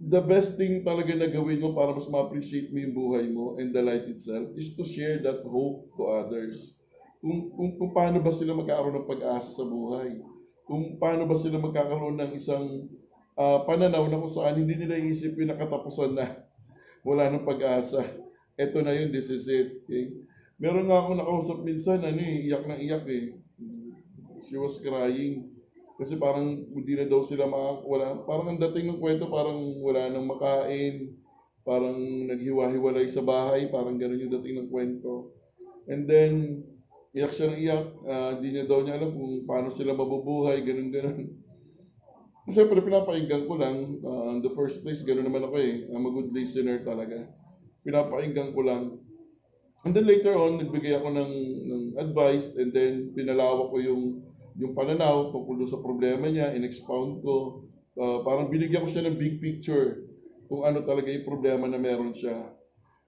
the 0.00 0.22
best 0.24 0.56
thing 0.56 0.80
talaga 0.80 1.12
na 1.12 1.28
gawin 1.28 1.60
mo 1.60 1.76
para 1.76 1.92
mas 1.92 2.08
ma-appreciate 2.08 2.72
mo 2.72 2.80
yung 2.80 2.96
buhay 2.96 3.24
mo 3.28 3.60
and 3.60 3.76
the 3.76 3.84
life 3.84 4.08
itself 4.08 4.48
is 4.56 4.72
to 4.72 4.88
share 4.88 5.20
that 5.20 5.44
hope 5.44 5.84
to 6.00 6.08
others. 6.08 6.80
Kung, 7.20 7.52
kung, 7.52 7.76
kung 7.76 7.92
paano 7.92 8.24
ba 8.24 8.32
sila 8.32 8.56
magkakaroon 8.56 9.04
ng 9.04 9.10
pag-asa 9.10 9.60
sa 9.60 9.68
buhay. 9.68 10.24
Kung 10.64 10.96
paano 10.96 11.28
ba 11.28 11.36
sila 11.36 11.60
magkakaroon 11.60 12.16
ng 12.16 12.32
isang 12.32 12.88
ah, 13.38 13.62
pananaw 13.66 14.06
na 14.08 14.18
kung 14.18 14.32
saan 14.32 14.58
hindi 14.58 14.74
nila 14.74 14.98
iisipin 14.98 15.50
na 15.52 15.58
katapusan 15.58 16.16
na 16.16 16.26
wala 17.04 17.30
ng 17.30 17.46
pag-asa. 17.46 18.04
Ito 18.60 18.84
na 18.84 18.92
yun, 18.92 19.12
this 19.12 19.32
is 19.32 19.48
it. 19.48 19.84
Okay? 19.84 20.12
Meron 20.60 20.92
nga 20.92 21.00
ako 21.00 21.10
nakausap 21.16 21.58
minsan, 21.64 22.04
ano 22.04 22.20
eh, 22.20 22.44
iyak 22.44 22.64
na 22.68 22.76
iyak 22.76 23.04
eh. 23.08 23.32
She 24.44 24.60
was 24.60 24.84
crying. 24.84 25.56
Kasi 25.96 26.16
parang 26.16 26.68
hindi 26.72 26.96
na 26.96 27.08
daw 27.08 27.24
sila 27.24 27.48
maka, 27.48 27.84
wala, 27.84 28.24
parang 28.24 28.52
ang 28.52 28.60
dating 28.60 28.92
ng 28.92 29.00
kwento, 29.00 29.28
parang 29.28 29.56
wala 29.80 30.08
nang 30.08 30.28
makain, 30.28 31.16
parang 31.64 31.96
naghiwa-hiwalay 32.28 33.08
sa 33.08 33.24
bahay, 33.24 33.68
parang 33.68 33.96
ganun 33.96 34.20
yung 34.28 34.32
dating 34.40 34.64
ng 34.64 34.68
kwento. 34.68 35.32
And 35.88 36.04
then, 36.08 36.64
iyak 37.16 37.32
siya 37.32 37.52
ng 37.52 37.60
iyak, 37.60 37.84
ah, 38.08 38.30
hindi 38.36 38.48
niya 38.52 38.64
daw 38.68 38.80
niya 38.84 39.00
alam 39.00 39.12
kung 39.16 39.48
paano 39.48 39.68
sila 39.72 39.96
mabubuhay, 39.96 40.60
ganun-ganun. 40.64 41.40
Siyempre, 42.50 42.82
pinapakinggan 42.82 43.46
ko 43.46 43.54
lang. 43.54 44.02
ah, 44.02 44.34
in 44.34 44.42
the 44.42 44.50
first 44.58 44.82
place, 44.82 45.06
gano'n 45.06 45.26
naman 45.26 45.46
ako 45.46 45.56
eh. 45.62 45.86
I'm 45.86 46.06
a 46.06 46.10
good 46.10 46.34
listener 46.34 46.82
talaga. 46.82 47.30
Pinapakinggan 47.86 48.50
ko 48.50 48.60
lang. 48.66 48.84
And 49.86 49.94
then 49.94 50.04
later 50.04 50.34
on, 50.36 50.58
nagbigay 50.60 50.98
ako 50.98 51.08
ng, 51.14 51.32
ng 51.70 51.84
advice 51.96 52.58
and 52.60 52.74
then 52.74 53.16
pinalawak 53.16 53.72
ko 53.72 53.80
yung, 53.80 54.02
yung 54.58 54.76
pananaw 54.76 55.32
tungkol 55.32 55.62
sa 55.64 55.80
problema 55.80 56.28
niya, 56.28 56.52
in-expound 56.52 57.22
ko. 57.22 57.64
Ah, 57.94 58.20
parang 58.26 58.50
binigyan 58.50 58.82
ko 58.82 58.90
siya 58.90 59.06
ng 59.06 59.16
big 59.16 59.38
picture 59.38 60.02
kung 60.50 60.66
ano 60.66 60.82
talaga 60.82 61.08
yung 61.14 61.24
problema 61.24 61.70
na 61.70 61.78
meron 61.78 62.10
siya. 62.10 62.50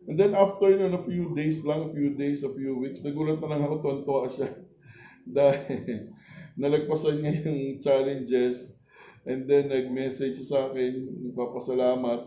And 0.06 0.18
then 0.18 0.34
after 0.34 0.70
yun, 0.70 0.94
a 0.94 1.02
few 1.02 1.34
days 1.34 1.62
lang, 1.66 1.90
a 1.90 1.92
few 1.94 2.14
days, 2.14 2.42
a 2.46 2.50
few 2.54 2.78
weeks, 2.78 3.02
nagulat 3.02 3.38
na 3.42 3.50
lang 3.54 3.62
ako, 3.66 4.06
tuwan 4.06 4.30
siya. 4.30 4.50
Dahil 5.38 6.10
nalagpasan 6.58 7.22
niya 7.22 7.34
yung 7.46 7.78
challenges 7.78 8.81
And 9.22 9.46
then 9.46 9.70
nag-message 9.70 10.42
sa 10.42 10.70
akin, 10.70 11.06
nagpapasalamat. 11.30 12.20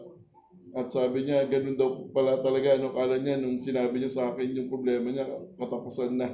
At 0.75 0.91
sabi 0.91 1.27
niya, 1.27 1.47
ganun 1.47 1.79
daw 1.79 2.07
pala 2.11 2.39
talaga. 2.39 2.75
Ano, 2.75 2.95
kala 2.95 3.19
niya, 3.19 3.39
nung 3.39 3.59
sinabi 3.59 3.99
niya 3.99 4.11
sa 4.11 4.23
akin 4.31 4.55
yung 4.55 4.71
problema 4.71 5.11
niya, 5.11 5.27
katapusan 5.59 6.15
na. 6.15 6.31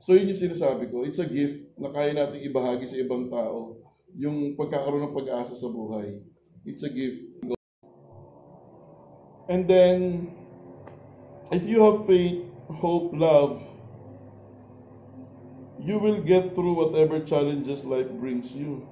So 0.00 0.14
yun 0.16 0.32
yung 0.32 0.44
sinasabi 0.48 0.88
ko, 0.92 1.04
it's 1.04 1.20
a 1.20 1.28
gift 1.28 1.74
na 1.76 1.92
kaya 1.92 2.14
nating 2.14 2.46
ibahagi 2.48 2.86
sa 2.88 3.00
ibang 3.00 3.28
tao. 3.28 3.76
Yung 4.16 4.56
pagkakaroon 4.56 5.08
ng 5.08 5.16
pag-asa 5.16 5.56
sa 5.56 5.68
buhay. 5.68 6.20
It's 6.64 6.84
a 6.84 6.92
gift. 6.92 7.24
And 9.48 9.64
then, 9.64 10.28
if 11.52 11.64
you 11.64 11.80
have 11.80 12.04
faith, 12.04 12.44
hope, 12.68 13.16
love, 13.16 13.64
you 15.80 15.98
will 15.98 16.20
get 16.20 16.52
through 16.52 16.76
whatever 16.76 17.24
challenges 17.24 17.88
life 17.88 18.10
brings 18.20 18.52
you. 18.52 18.84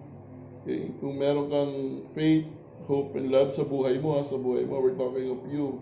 Okay? 0.67 0.91
Kung 0.99 1.15
meron 1.15 1.47
kang 1.47 1.75
faith, 2.11 2.43
hope, 2.91 3.15
and 3.15 3.31
love 3.31 3.55
sa 3.55 3.63
buhay 3.63 4.03
mo, 4.03 4.19
ha, 4.19 4.27
sa 4.27 4.35
buhay 4.35 4.67
mo, 4.67 4.83
we're 4.83 4.99
talking 4.99 5.31
of 5.31 5.39
you. 5.47 5.79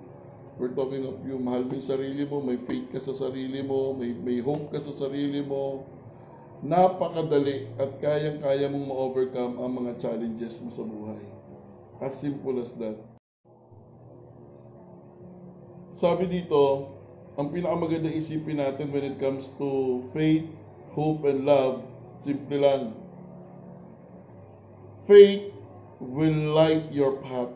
We're 0.61 0.77
talking 0.77 1.09
of 1.09 1.25
you. 1.25 1.41
Mahal 1.41 1.65
mo 1.65 1.73
yung 1.73 1.89
sarili 1.89 2.29
mo, 2.29 2.45
may 2.45 2.61
faith 2.61 2.93
ka 2.93 3.01
sa 3.01 3.17
sarili 3.17 3.65
mo, 3.65 3.97
may, 3.97 4.13
may 4.13 4.45
hope 4.45 4.69
ka 4.69 4.77
sa 4.77 4.93
sarili 4.93 5.41
mo. 5.41 5.89
Napakadali 6.61 7.65
at 7.81 7.97
kayang-kaya 7.97 8.69
mong 8.69 8.87
ma-overcome 8.93 9.57
ang 9.57 9.73
mga 9.73 10.05
challenges 10.05 10.61
mo 10.61 10.69
sa 10.69 10.85
buhay. 10.85 11.23
As 12.05 12.21
simple 12.21 12.61
as 12.61 12.77
that. 12.77 13.01
Sabi 15.97 16.29
dito, 16.29 16.93
ang 17.41 17.49
pinakamagandang 17.49 18.21
isipin 18.21 18.61
natin 18.61 18.93
when 18.93 19.09
it 19.09 19.17
comes 19.17 19.49
to 19.57 20.05
faith, 20.13 20.45
hope, 20.93 21.25
and 21.25 21.49
love, 21.49 21.81
simple 22.21 22.61
lang, 22.61 22.93
Faith 25.05 25.53
will 26.01 26.57
light 26.57 26.89
your 26.89 27.21
path. 27.21 27.53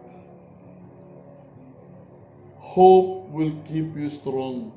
Hope 2.60 3.32
will 3.32 3.56
keep 3.64 3.96
you 3.96 4.12
strong. 4.12 4.68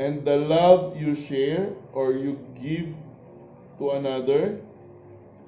And 0.00 0.24
the 0.24 0.40
love 0.40 0.96
you 0.96 1.12
share 1.12 1.68
or 1.92 2.16
you 2.16 2.40
give 2.56 2.88
to 3.76 3.90
another 4.00 4.56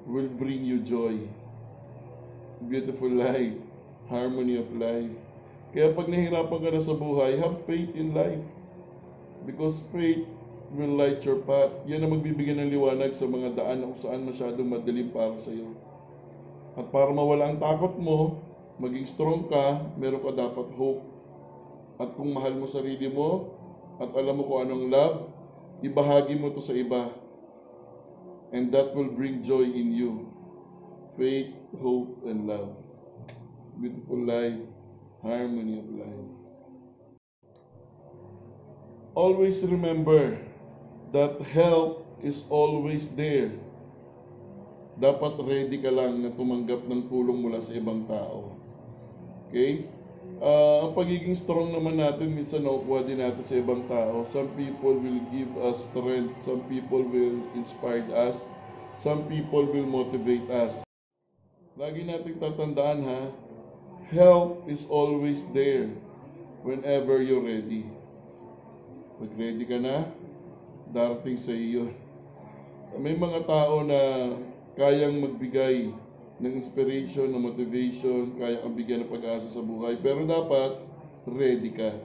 will 0.05 0.29
bring 0.29 0.61
you 0.61 0.85
joy. 0.85 1.17
Beautiful 2.69 3.09
life. 3.09 3.57
Harmony 4.05 4.61
of 4.61 4.69
life. 4.77 5.09
Kaya 5.73 5.89
pag 5.89 6.05
nahihirapan 6.05 6.59
ka 6.61 6.69
na 6.69 6.85
sa 6.85 6.93
buhay, 6.93 7.41
have 7.41 7.65
faith 7.65 7.89
in 7.97 8.13
life. 8.13 8.45
Because 9.49 9.81
faith 9.89 10.21
will 10.69 10.93
light 11.01 11.25
your 11.25 11.41
path. 11.41 11.73
Yan 11.89 12.05
ang 12.05 12.13
magbibigay 12.13 12.53
ng 12.53 12.69
liwanag 12.69 13.17
sa 13.17 13.25
mga 13.25 13.57
daan 13.57 13.81
kung 13.81 13.97
saan 13.97 14.21
masyadong 14.21 14.69
madilim 14.69 15.09
para 15.09 15.33
sa 15.41 15.49
iyo. 15.49 15.73
At 16.75 16.91
para 16.91 17.07
mawala 17.15 17.55
ang 17.55 17.59
takot 17.63 17.95
mo, 17.95 18.43
maging 18.83 19.07
strong 19.07 19.47
ka, 19.47 19.79
meron 19.95 20.19
ka 20.19 20.35
dapat 20.35 20.67
hope. 20.75 21.07
At 21.95 22.11
kung 22.19 22.35
mahal 22.35 22.59
mo 22.59 22.67
sarili 22.67 23.07
mo, 23.07 23.55
at 23.95 24.11
alam 24.11 24.35
mo 24.35 24.43
kung 24.43 24.67
anong 24.67 24.91
love, 24.91 25.15
ibahagi 25.79 26.35
mo 26.35 26.51
to 26.51 26.59
sa 26.59 26.75
iba. 26.75 27.15
And 28.51 28.75
that 28.75 28.91
will 28.91 29.07
bring 29.07 29.39
joy 29.39 29.63
in 29.63 29.95
you. 29.95 30.27
Faith, 31.15 31.55
hope, 31.79 32.27
and 32.27 32.43
love. 32.43 32.75
Beautiful 33.79 34.19
life, 34.27 34.59
harmony 35.23 35.79
of 35.79 35.87
life. 35.95 36.27
Always 39.15 39.63
remember 39.63 40.35
that 41.15 41.39
help 41.55 42.03
is 42.19 42.43
always 42.51 43.15
there 43.15 43.55
dapat 44.95 45.35
ready 45.43 45.83
ka 45.83 45.91
lang 45.91 46.23
na 46.23 46.31
tumanggap 46.31 46.87
ng 46.87 47.11
tulong 47.11 47.43
mula 47.43 47.59
sa 47.59 47.75
ibang 47.75 48.07
tao. 48.07 48.55
Okay? 49.51 49.83
Uh, 50.39 50.87
ang 50.87 50.91
pagiging 50.95 51.35
strong 51.35 51.71
naman 51.71 51.99
natin, 51.99 52.31
minsan 52.31 52.63
nakukuha 52.63 53.07
din 53.07 53.19
natin 53.19 53.43
sa 53.43 53.55
ibang 53.59 53.83
tao. 53.87 54.23
Some 54.27 54.51
people 54.55 54.95
will 54.95 55.21
give 55.31 55.51
us 55.63 55.91
strength. 55.91 56.35
Some 56.43 56.63
people 56.71 57.03
will 57.03 57.39
inspire 57.55 58.03
us. 58.15 58.47
Some 58.99 59.27
people 59.27 59.67
will 59.67 59.87
motivate 59.87 60.47
us. 60.51 60.87
Lagi 61.75 62.07
nating 62.07 62.39
tatandaan 62.39 63.03
ha, 63.03 63.19
help 64.15 64.63
is 64.71 64.87
always 64.87 65.51
there 65.51 65.91
whenever 66.63 67.19
you're 67.19 67.43
ready. 67.43 67.83
Pag 69.19 69.31
ready 69.35 69.65
ka 69.67 69.79
na, 69.79 70.07
darating 70.95 71.35
sa 71.35 71.51
iyo. 71.51 71.91
May 72.95 73.19
mga 73.19 73.43
tao 73.43 73.83
na 73.83 73.99
kayang 74.75 75.23
magbigay 75.23 75.87
ng 76.43 76.53
inspiration, 76.59 77.31
ng 77.31 77.39
motivation, 77.39 78.35
kaya 78.35 78.59
kang 78.59 78.75
bigyan 78.75 79.07
ng 79.07 79.11
pag-asa 79.11 79.47
sa 79.47 79.63
buhay. 79.63 79.95
Pero 80.03 80.27
dapat, 80.27 80.75
ready 81.31 81.71
ka. 81.71 81.95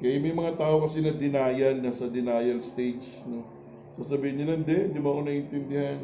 Okay, 0.00 0.16
may 0.18 0.32
mga 0.32 0.56
tao 0.56 0.80
kasi 0.80 1.04
na 1.04 1.12
denial, 1.12 1.78
nasa 1.84 2.08
denial 2.08 2.64
stage. 2.64 3.20
No? 3.28 3.44
Sasabihin 4.00 4.40
nila, 4.40 4.56
hindi, 4.56 4.88
hindi 4.88 4.98
mo 4.98 5.14
ako 5.14 5.20
naiintindihan. 5.28 6.00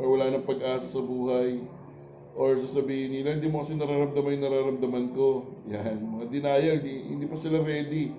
Or 0.00 0.16
wala 0.16 0.32
nang 0.32 0.48
pag-asa 0.48 0.88
sa 0.88 1.04
buhay. 1.04 1.60
Or 2.32 2.56
sasabihin 2.56 3.12
nila, 3.12 3.36
hindi 3.36 3.52
mo 3.52 3.60
kasi 3.60 3.76
nararamdaman 3.76 4.40
yung 4.40 4.44
nararamdaman 4.48 5.06
ko. 5.12 5.44
Yan, 5.68 6.00
mga 6.00 6.24
denial, 6.32 6.76
hindi, 6.80 7.04
hindi 7.04 7.26
pa 7.28 7.36
sila 7.36 7.60
ready 7.60 8.16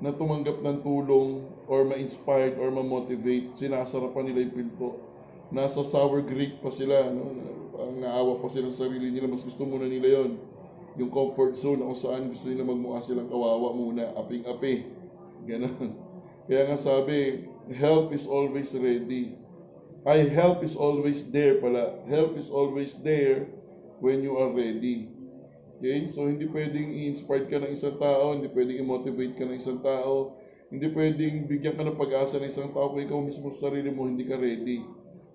na 0.00 0.16
tumanggap 0.16 0.64
ng 0.64 0.80
tulong 0.80 1.44
or 1.68 1.84
ma-inspired 1.84 2.56
or 2.56 2.72
ma-motivate. 2.72 3.52
Sinasarapan 3.52 4.32
nila 4.32 4.48
yung 4.48 4.56
pinto 4.56 5.09
nasa 5.50 5.82
sour 5.82 6.22
grape 6.22 6.62
pa 6.62 6.70
sila, 6.70 7.10
no? 7.10 7.26
ang 7.80 7.98
naawa 7.98 8.38
pa 8.38 8.46
sila 8.46 8.70
sa 8.70 8.86
sarili 8.86 9.10
nila, 9.10 9.26
mas 9.26 9.42
gusto 9.42 9.66
muna 9.66 9.90
nila 9.90 10.22
yon 10.22 10.38
yung 10.98 11.10
comfort 11.10 11.58
zone 11.58 11.82
kung 11.82 11.98
saan 11.98 12.30
gusto 12.30 12.50
nila 12.50 12.66
magmukha 12.66 13.02
silang 13.02 13.30
kawawa 13.30 13.74
muna, 13.74 14.14
aping-api. 14.14 14.86
Ganon. 15.46 15.94
Kaya 16.50 16.66
nga 16.70 16.78
sabi, 16.78 17.46
help 17.72 18.10
is 18.14 18.26
always 18.26 18.74
ready. 18.74 19.34
Ay, 20.02 20.26
help 20.30 20.62
is 20.66 20.74
always 20.78 21.30
there 21.30 21.58
pala. 21.62 22.02
Help 22.10 22.34
is 22.34 22.50
always 22.50 23.00
there 23.06 23.46
when 24.02 24.22
you 24.22 24.34
are 24.38 24.50
ready. 24.50 25.10
Okay? 25.78 26.10
So, 26.10 26.26
hindi 26.26 26.50
pwedeng 26.50 26.90
i-inspire 26.90 27.46
ka 27.46 27.62
ng 27.62 27.72
isang 27.72 27.96
tao, 27.96 28.34
hindi 28.34 28.50
pwedeng 28.50 28.82
i-motivate 28.82 29.34
ka 29.38 29.44
ng 29.46 29.56
isang 29.56 29.80
tao, 29.80 30.36
hindi 30.68 30.90
pwedeng 30.90 31.46
bigyan 31.46 31.74
ka 31.78 31.86
ng 31.86 31.98
pag-asa 31.98 32.42
ng 32.42 32.50
isang 32.50 32.70
tao 32.74 32.92
kung 32.92 33.02
ikaw 33.02 33.18
mismo 33.22 33.50
sa 33.54 33.70
sarili 33.70 33.90
mo 33.90 34.06
hindi 34.06 34.26
ka 34.26 34.38
ready 34.38 34.82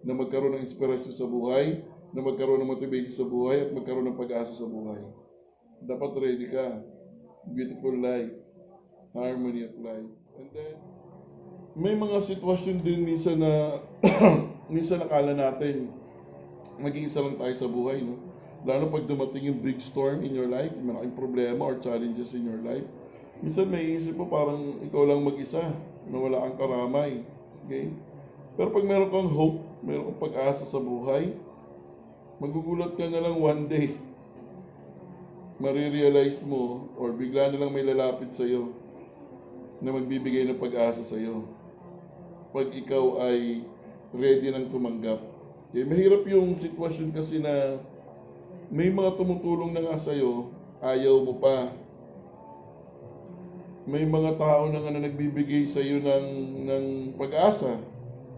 na 0.06 0.14
magkaroon 0.14 0.56
ng 0.56 0.64
inspirasyon 0.64 1.16
sa 1.18 1.26
buhay, 1.26 1.82
na 2.14 2.22
magkaroon 2.22 2.62
ng 2.62 2.70
motivation 2.70 3.12
sa 3.12 3.26
buhay, 3.26 3.66
at 3.66 3.70
magkaroon 3.74 4.06
ng 4.14 4.20
pag-asa 4.22 4.54
sa 4.54 4.70
buhay. 4.70 5.02
Dapat 5.82 6.12
ready 6.22 6.48
ka. 6.54 6.80
Beautiful 7.50 7.98
life. 7.98 8.32
Harmony 9.18 9.66
of 9.66 9.74
life. 9.82 10.10
And 10.38 10.50
then, 10.54 10.76
may 11.76 11.98
mga 11.98 12.24
sitwasyon 12.24 12.86
din 12.86 13.04
minsan 13.04 13.42
na 13.42 13.82
minsan 14.74 15.04
nakala 15.04 15.36
natin 15.36 15.92
maging 16.80 17.10
isa 17.10 17.20
lang 17.26 17.36
tayo 17.36 17.52
sa 17.52 17.68
buhay, 17.68 18.00
no? 18.00 18.16
Lalo 18.66 18.90
pag 18.90 19.06
dumating 19.06 19.52
yung 19.54 19.60
big 19.62 19.78
storm 19.78 20.26
in 20.26 20.34
your 20.34 20.50
life, 20.50 20.74
yung 20.74 20.90
malaking 20.90 21.14
problema 21.14 21.62
or 21.62 21.78
challenges 21.78 22.34
in 22.34 22.50
your 22.50 22.62
life, 22.66 22.86
minsan 23.44 23.70
may 23.70 23.94
isip 23.94 24.18
mo 24.18 24.26
parang 24.26 24.82
ikaw 24.88 25.06
lang 25.06 25.22
mag-isa, 25.22 25.62
na 26.10 26.18
wala 26.18 26.42
kang 26.50 26.58
karamay. 26.58 27.22
Okay? 27.66 27.94
Pero 28.56 28.72
pag 28.72 28.86
meron 28.88 29.12
kang 29.12 29.30
hope, 29.30 29.75
meron 29.86 30.12
kang 30.12 30.22
pag-asa 30.28 30.66
sa 30.66 30.82
buhay, 30.82 31.30
magugulat 32.42 32.98
ka 32.98 33.06
na 33.06 33.22
lang 33.22 33.38
one 33.38 33.70
day. 33.70 33.94
Marirealize 35.62 36.44
mo 36.50 36.92
or 37.00 37.16
bigla 37.16 37.54
na 37.54 37.62
lang 37.62 37.72
may 37.72 37.86
lalapit 37.86 38.34
sa 38.36 38.44
iyo 38.44 38.76
na 39.80 39.96
magbibigay 39.96 40.44
ng 40.50 40.60
pag-asa 40.60 41.06
sa 41.06 41.16
iyo. 41.16 41.48
Pag 42.52 42.74
ikaw 42.76 43.24
ay 43.24 43.64
ready 44.12 44.52
nang 44.52 44.68
tumanggap. 44.74 45.22
Okay, 45.72 45.84
mahirap 45.84 46.24
yung 46.28 46.56
sitwasyon 46.56 47.12
kasi 47.12 47.44
na 47.44 47.80
may 48.72 48.90
mga 48.90 49.14
tumutulong 49.20 49.76
na 49.76 49.84
nga 49.86 49.98
sa'yo, 50.00 50.50
ayaw 50.82 51.22
mo 51.22 51.38
pa. 51.38 51.70
May 53.86 54.08
mga 54.08 54.42
tao 54.42 54.74
na 54.74 54.82
nga 54.82 54.92
na 54.96 55.06
nagbibigay 55.06 55.70
sa 55.70 55.84
iyo 55.84 56.02
ng, 56.02 56.28
ng 56.66 56.86
pag-asa, 57.20 57.78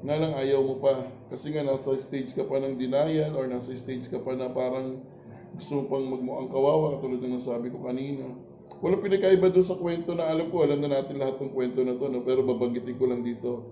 nga 0.04 0.16
lang 0.20 0.36
ayaw 0.36 0.60
mo 0.66 0.76
pa. 0.84 1.17
Kasi 1.28 1.52
nga 1.52 1.64
nasa 1.68 1.92
stage 2.00 2.32
ka 2.32 2.48
pa 2.48 2.64
ng 2.64 2.80
denial 2.80 3.36
or 3.36 3.52
nasa 3.52 3.76
stage 3.76 4.08
ka 4.08 4.24
pa 4.24 4.36
na 4.36 4.48
parang 4.48 5.04
gusto 5.58 5.88
pang 5.90 6.06
magmukhang 6.06 6.52
kawawa, 6.54 6.98
katulad 6.98 7.20
ng 7.24 7.36
nasabi 7.36 7.68
ko 7.74 7.84
kanina. 7.84 8.26
Walang 8.84 9.04
pinakaiba 9.04 9.50
doon 9.50 9.68
sa 9.68 9.80
kwento 9.80 10.14
na 10.14 10.30
alam 10.30 10.54
ko, 10.54 10.62
alam 10.62 10.80
na 10.84 10.92
natin 10.92 11.18
lahat 11.18 11.40
ng 11.40 11.52
kwento 11.56 11.82
na 11.82 11.98
to, 11.98 12.12
no? 12.12 12.22
pero 12.22 12.46
babanggitin 12.46 13.00
ko 13.00 13.06
lang 13.10 13.24
dito 13.26 13.66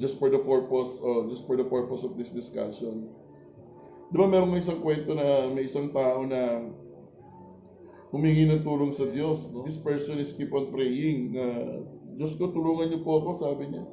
just 0.00 0.16
for 0.16 0.32
the 0.32 0.40
purpose 0.40 1.04
oh, 1.04 1.28
just 1.28 1.44
for 1.44 1.56
the 1.56 1.66
purpose 1.66 2.04
of 2.04 2.16
this 2.16 2.32
discussion. 2.32 3.12
Di 4.12 4.16
ba 4.16 4.28
meron 4.28 4.56
isang 4.56 4.80
kwento 4.84 5.16
na 5.16 5.48
may 5.52 5.68
isang 5.68 5.88
tao 5.92 6.24
na 6.28 6.68
humingi 8.12 8.44
ng 8.44 8.60
tulong 8.60 8.92
sa 8.92 9.08
Diyos. 9.08 9.56
No? 9.56 9.64
This 9.64 9.80
person 9.80 10.20
is 10.20 10.36
keep 10.36 10.52
on 10.52 10.68
praying 10.68 11.32
na 11.32 11.44
Diyos 12.12 12.36
ko, 12.36 12.52
tulungan 12.52 12.92
niyo 12.92 13.00
po 13.00 13.24
ako, 13.24 13.30
sabi 13.32 13.72
niya. 13.72 13.84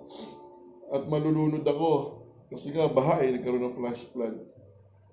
At 0.91 1.07
malulunod 1.07 1.63
ako. 1.63 2.18
Kasi 2.49 2.73
nga, 2.73 2.89
baha 2.89 3.21
eh, 3.21 3.33
nagkaroon 3.37 3.61
ng 3.69 3.77
flash 3.77 4.09
flood. 4.09 4.35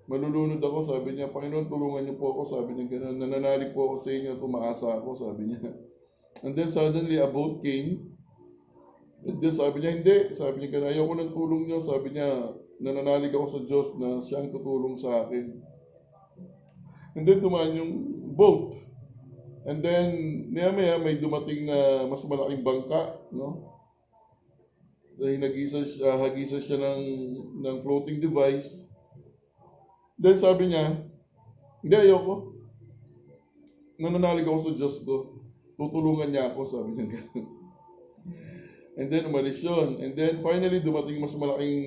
Malulunod 0.09 0.63
ako, 0.63 0.79
sabi 0.81 1.13
niya, 1.13 1.29
Panginoon, 1.29 1.69
tulungan 1.69 2.03
niyo 2.07 2.15
po 2.17 2.33
ako, 2.33 2.41
sabi 2.47 2.73
niya 2.73 2.97
gano'n. 2.97 3.17
Nananalig 3.21 3.75
po 3.77 3.91
ako 3.91 3.95
sa 4.01 4.09
inyo, 4.15 4.31
tumaasa 4.41 4.87
ako, 4.97 5.09
sabi 5.13 5.53
niya. 5.53 5.61
And 6.45 6.53
then 6.57 6.71
suddenly 6.71 7.17
a 7.21 7.27
boat 7.27 7.61
came. 7.61 8.17
And 9.27 9.37
then 9.43 9.53
sabi 9.53 9.83
niya, 9.83 9.91
hindi. 9.99 10.17
Sabi 10.33 10.63
niya, 10.63 10.79
gano'n, 10.79 10.91
ayoko 10.95 11.13
ng 11.13 11.33
tulong 11.35 11.63
niyo. 11.67 11.79
Sabi 11.83 12.15
niya, 12.15 12.55
nananalig 12.79 13.35
ako 13.35 13.47
sa 13.51 13.61
Diyos 13.67 13.89
na 13.99 14.23
siyang 14.23 14.49
tutulong 14.49 14.95
sa 14.95 15.27
akin. 15.27 15.45
And 17.19 17.25
then 17.25 17.43
dumaan 17.43 17.75
yung 17.75 17.91
boat. 18.37 18.77
And 19.67 19.83
then, 19.83 20.07
niya 20.55 20.71
may 20.71 21.19
dumating 21.19 21.67
na 21.67 22.07
mas 22.07 22.23
malaking 22.23 22.63
bangka, 22.63 23.19
no? 23.35 23.75
Nagisa 25.17 25.81
siya, 25.81 26.17
hagisa 26.21 26.61
siya 26.61 26.77
ng, 26.77 27.03
ng 27.65 27.77
floating 27.81 28.21
device. 28.21 28.93
Then 30.17 30.37
sabi 30.37 30.73
niya, 30.73 30.97
hindi 31.81 31.95
ayoko. 31.97 32.53
Nananalig 33.97 34.45
ako 34.45 34.59
sa 34.61 34.71
Diyos 34.77 35.01
ko. 35.05 35.41
Tutulungan 35.77 36.29
niya 36.29 36.53
ako, 36.53 36.61
sabi 36.65 36.91
niya. 36.97 37.21
And 38.97 39.13
then 39.13 39.29
umalis 39.29 39.61
yun. 39.61 40.01
And 40.01 40.17
then 40.17 40.41
finally 40.41 40.81
dumating 40.81 41.21
mas 41.21 41.37
malaking 41.37 41.85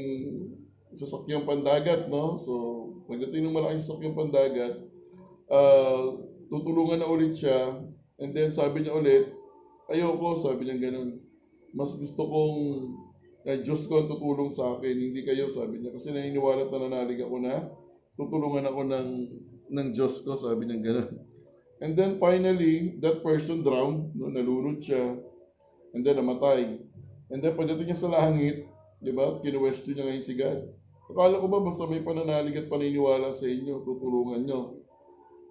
sasakyang 0.95 1.47
pandagat, 1.47 2.07
no? 2.07 2.39
So, 2.39 2.55
pagdating 3.11 3.47
ng 3.47 3.55
malaking 3.55 3.83
sasakyang 3.83 4.19
pandagat, 4.19 4.79
uh, 5.51 6.19
tutulungan 6.51 7.03
na 7.03 7.11
ulit 7.11 7.35
siya, 7.35 7.83
and 8.19 8.31
then 8.35 8.55
sabi 8.55 8.87
niya 8.87 8.95
ulit, 8.95 9.27
ayoko, 9.91 10.39
sabi 10.39 10.67
niya 10.67 10.79
ganun. 10.79 11.19
Mas 11.75 11.99
gusto 11.99 12.27
kong, 12.27 12.59
ay 13.49 13.65
Diyos 13.65 13.89
ko 13.89 14.05
ang 14.05 14.09
tutulong 14.13 14.53
sa 14.53 14.77
akin, 14.77 14.93
hindi 14.93 15.25
kayo, 15.25 15.49
sabi 15.49 15.81
niya. 15.81 15.97
Kasi 15.97 16.13
naniniwala 16.13 16.69
at 16.69 16.73
nananalig 16.73 17.25
ako 17.25 17.37
na, 17.41 17.55
tutulungan 18.21 18.69
ako 18.69 18.81
ng, 18.85 19.09
ng 19.73 19.89
Diyos 19.97 20.21
ko, 20.29 20.37
sabi 20.37 20.69
niya 20.69 20.79
ganun. 20.85 21.11
And 21.81 21.97
then 21.97 22.21
finally, 22.21 23.01
that 23.01 23.25
person 23.25 23.65
drowned, 23.65 24.13
no, 24.13 24.29
nalunod 24.29 24.85
siya, 24.85 25.17
and 25.97 26.05
then 26.05 26.21
namatay. 26.21 26.77
And 27.33 27.41
then 27.41 27.57
pagdating 27.57 27.89
niya 27.89 27.97
sa 27.97 28.13
langit, 28.13 28.69
di 29.01 29.13
ba, 29.17 29.41
kinuwestiyon 29.41 29.97
niya 29.97 30.05
ngayon 30.05 30.25
si 30.25 30.35
God. 30.37 30.61
Akala 31.11 31.41
ko 31.41 31.47
ba 31.49 31.65
basta 31.65 31.89
may 31.89 32.05
pananalig 32.05 32.61
at 32.61 32.69
paniniwala 32.69 33.33
sa 33.33 33.49
inyo, 33.49 33.81
tutulungan 33.89 34.45
nyo. 34.45 34.85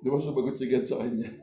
Di 0.05 0.07
ba 0.13 0.21
sumagot 0.21 0.61
si 0.61 0.69
God 0.69 0.85
sa 0.85 1.01
kanya? 1.01 1.33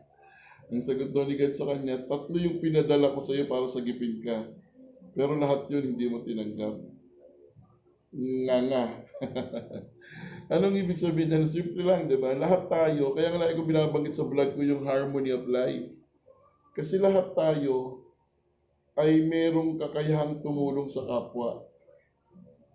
Ang 0.71 0.83
sagot 0.83 1.11
daw 1.11 1.27
ni 1.27 1.35
God 1.35 1.55
sa 1.59 1.67
kanya, 1.75 2.07
tatlo 2.07 2.39
yung 2.39 2.63
pinadala 2.63 3.11
ko 3.11 3.19
sa 3.19 3.35
iyo 3.35 3.51
para 3.51 3.67
sagipin 3.67 4.23
ka. 4.23 4.56
Pero 5.17 5.33
lahat 5.41 5.73
yun 5.73 5.97
hindi 5.97 6.07
mo 6.13 6.21
tinanggap. 6.21 6.77
Nga 8.13 8.59
nga. 8.69 8.85
Anong 10.55 10.79
ibig 10.79 11.01
sabihin 11.01 11.33
na 11.33 11.43
simple 11.43 11.83
lang, 11.83 12.07
di 12.07 12.21
ba? 12.21 12.37
Lahat 12.37 12.71
tayo, 12.71 13.17
kaya 13.17 13.35
nga 13.35 13.43
lagi 13.43 13.59
ko 13.59 13.67
binabanggit 13.67 14.15
sa 14.15 14.29
vlog 14.29 14.55
ko 14.55 14.63
yung 14.63 14.87
harmony 14.87 15.35
of 15.35 15.49
life. 15.51 15.91
Kasi 16.77 17.03
lahat 17.03 17.35
tayo 17.35 18.07
ay 18.95 19.27
merong 19.27 19.81
kakayahang 19.81 20.39
tumulong 20.45 20.87
sa 20.87 21.03
kapwa. 21.03 21.67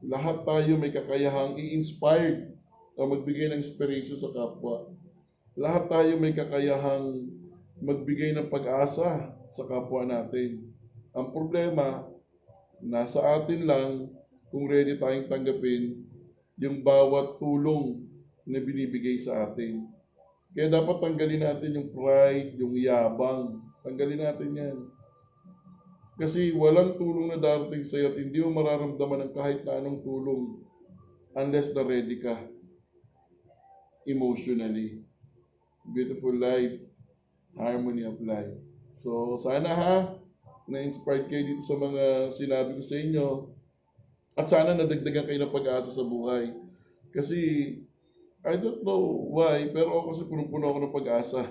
Lahat 0.03 0.43
tayo 0.43 0.75
may 0.75 0.91
kakayahang 0.91 1.55
i-inspired 1.55 2.57
o 2.99 3.07
magbigay 3.07 3.53
ng 3.53 3.61
inspiration 3.63 4.17
sa 4.19 4.33
kapwa. 4.35 4.91
Lahat 5.55 5.87
tayo 5.87 6.19
may 6.19 6.35
kakayahang 6.35 7.23
magbigay 7.79 8.35
ng 8.35 8.51
pag-asa 8.51 9.31
sa 9.47 9.63
kapwa 9.69 10.03
natin. 10.03 10.75
Ang 11.15 11.31
problema, 11.31 12.10
nasa 12.83 13.21
atin 13.39 13.61
lang 13.65 13.91
kung 14.51 14.67
ready 14.67 14.99
tayong 14.99 15.31
tanggapin 15.31 16.05
yung 16.59 16.83
bawat 16.85 17.39
tulong 17.39 18.05
na 18.45 18.59
binibigay 18.59 19.17
sa 19.17 19.49
atin. 19.49 19.87
Kaya 20.51 20.67
dapat 20.67 20.99
tanggalin 20.99 21.41
natin 21.47 21.77
yung 21.79 21.89
pride, 21.95 22.59
yung 22.59 22.75
yabang. 22.75 23.63
Tanggalin 23.87 24.19
natin 24.19 24.49
yan. 24.51 24.77
Kasi 26.19 26.51
walang 26.53 26.99
tulong 26.99 27.31
na 27.31 27.39
darating 27.39 27.87
sa 27.87 27.97
iyo 27.97 28.11
at 28.11 28.19
hindi 28.19 28.37
mo 28.43 28.59
mararamdaman 28.59 29.31
ng 29.31 29.33
kahit 29.33 29.63
na 29.63 29.79
anong 29.79 30.03
tulong 30.03 30.59
unless 31.33 31.71
na 31.73 31.87
ready 31.87 32.19
ka 32.19 32.35
emotionally 34.03 35.01
beautiful 35.89 36.33
life, 36.33 36.77
harmony 37.57 38.05
of 38.05 38.21
life. 38.21 38.53
So, 38.93 39.37
sana 39.37 39.71
ha, 39.73 39.95
na-inspired 40.69 41.29
kayo 41.29 41.43
dito 41.45 41.63
sa 41.63 41.77
mga 41.77 42.29
sinabi 42.29 42.77
ko 42.77 42.83
sa 42.83 42.97
inyo. 42.99 43.27
At 44.37 44.47
sana 44.47 44.77
nadagdagan 44.77 45.27
kayo 45.27 45.39
ng 45.41 45.55
pag-asa 45.55 45.91
sa 45.91 46.05
buhay. 46.05 46.53
Kasi, 47.11 47.39
I 48.41 48.53
don't 48.57 48.81
know 48.81 49.29
why, 49.33 49.69
pero 49.69 49.91
ako 50.01 50.05
kasi 50.13 50.23
punong-puno 50.31 50.65
ako 50.71 50.79
ng 50.81 50.95
pag-asa. 50.95 51.41